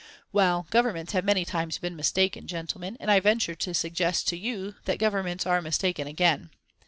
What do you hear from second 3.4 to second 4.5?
to suggest to